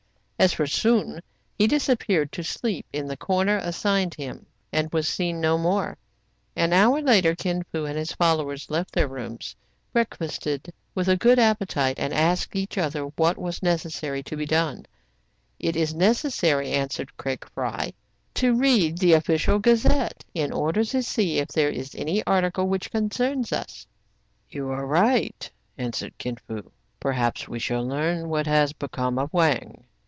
As 0.41 0.53
for 0.53 0.65
Soun, 0.65 1.21
he 1.55 1.67
disappeared 1.67 2.31
to 2.31 2.43
sleep 2.43 2.87
in 2.91 3.05
the 3.07 3.15
corner 3.15 3.57
assigned 3.57 4.15
him, 4.15 4.47
and 4.73 4.91
was 4.91 5.07
seen 5.07 5.39
no 5.39 5.55
more. 5.59 5.99
An 6.55 6.73
hour 6.73 6.99
later 6.99 7.35
Kin 7.35 7.61
Fo 7.71 7.85
and 7.85 7.95
his 7.95 8.13
followers 8.13 8.67
left 8.71 8.91
their 8.91 9.07
rooms, 9.07 9.55
breakfasted 9.93 10.73
with 10.95 11.07
a 11.07 11.15
good 11.15 11.37
appetite, 11.37 11.99
and 11.99 12.11
asked 12.11 12.55
each 12.55 12.75
other 12.79 13.03
what 13.17 13.37
was 13.37 13.61
necessary 13.61 14.23
to 14.23 14.35
be 14.35 14.47
done. 14.47 14.87
"It 15.59 15.75
is 15.75 15.93
necessary," 15.93 16.71
answered 16.71 17.15
Craig 17.17 17.47
Fry, 17.53 17.93
"to 18.33 18.53
138 18.53 18.95
TRIBULATIONS 18.95 18.95
OF 18.95 18.95
A 18.95 18.97
CHINAMAN. 18.97 18.97
read 18.97 18.97
* 18.97 18.97
The 18.97 19.13
Official 19.13 19.59
Gazette/ 19.99 20.25
in 20.33 20.51
order 20.51 20.83
to 20.85 21.03
see 21.03 21.37
if 21.37 21.49
there 21.49 21.69
is 21.69 21.93
any 21.93 22.23
article 22.23 22.67
which 22.67 22.89
concerns 22.89 23.51
us." 23.53 23.85
You 24.49 24.69
arc 24.71 24.89
right,'* 24.89 25.51
answered 25.77 26.17
Kin 26.17 26.37
Fo. 26.47 26.71
"Perhaps 26.99 27.47
we 27.47 27.59
shall 27.59 27.85
learn 27.87 28.27
what 28.29 28.47
has 28.47 28.73
become 28.73 29.19
of 29.19 29.31
Wang.' 29.31 29.83